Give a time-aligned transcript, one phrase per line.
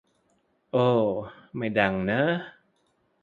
[0.71, 0.87] โอ้
[1.55, 2.29] ไม่ดังเน้อ